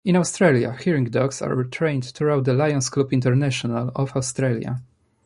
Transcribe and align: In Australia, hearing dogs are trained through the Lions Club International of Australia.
In 0.03 0.15
Australia, 0.15 0.75
hearing 0.81 1.03
dogs 1.05 1.43
are 1.43 1.63
trained 1.65 2.05
through 2.05 2.41
the 2.41 2.53
Lions 2.53 2.89
Club 2.89 3.13
International 3.13 3.91
of 3.95 4.11
Australia. 4.15 4.81